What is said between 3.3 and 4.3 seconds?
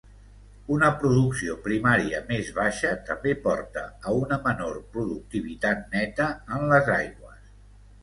porta a